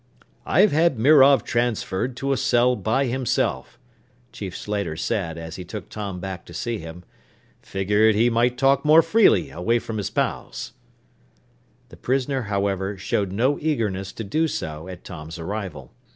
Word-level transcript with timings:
"I've 0.47 0.71
had 0.71 0.97
Mirov 0.97 1.43
transferred 1.43 2.17
to 2.17 2.31
a 2.31 2.35
cell 2.37 2.75
by 2.75 3.05
himself," 3.05 3.77
Chief 4.31 4.57
Slater 4.57 4.95
said 4.95 5.37
as 5.37 5.57
he 5.57 5.63
took 5.63 5.89
Tom 5.89 6.19
back 6.19 6.43
to 6.45 6.55
see 6.55 6.79
him. 6.79 7.03
"Figured 7.61 8.15
he 8.15 8.27
might 8.27 8.57
talk 8.57 8.83
more 8.83 9.03
freely 9.03 9.51
away 9.51 9.77
from 9.77 9.97
his 9.97 10.09
pals." 10.09 10.73
The 11.89 11.97
prisoner, 11.97 12.41
however, 12.41 12.97
showed 12.97 13.31
no 13.31 13.59
eagerness 13.59 14.11
to 14.13 14.23
do 14.23 14.47
so 14.47 14.87
at 14.87 15.03
Tom's 15.03 15.37
arrival. 15.37 15.93